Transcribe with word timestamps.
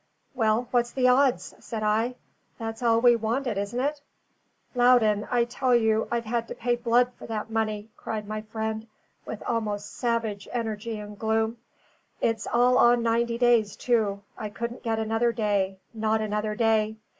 "Well, 0.33 0.67
what's 0.71 0.89
the 0.93 1.07
odds?" 1.09 1.53
said 1.59 1.83
I. 1.83 2.15
"That's 2.57 2.81
all 2.81 2.99
we 3.01 3.15
wanted, 3.15 3.55
isn't 3.59 3.79
it?" 3.79 4.01
"Loudon, 4.73 5.27
I 5.29 5.43
tell 5.45 5.75
you 5.75 6.07
I've 6.09 6.25
had 6.25 6.47
to 6.47 6.55
pay 6.55 6.75
blood 6.75 7.11
for 7.19 7.27
that 7.27 7.51
money," 7.51 7.91
cried 7.97 8.27
my 8.27 8.41
friend, 8.41 8.87
with 9.27 9.43
almost 9.43 9.93
savage 9.95 10.47
energy 10.51 10.97
and 10.97 11.19
gloom. 11.19 11.57
"It's 12.19 12.47
all 12.51 12.79
on 12.79 13.03
ninety 13.03 13.37
days, 13.37 13.75
too; 13.75 14.23
I 14.39 14.49
couldn't 14.49 14.81
get 14.81 14.97
another 14.97 15.31
day 15.31 15.77
not 15.93 16.19
another 16.19 16.55
day. 16.55 16.95